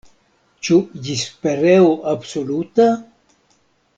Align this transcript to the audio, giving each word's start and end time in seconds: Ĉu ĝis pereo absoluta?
Ĉu 0.67 0.77
ĝis 1.07 1.25
pereo 1.43 1.93
absoluta? 2.13 2.89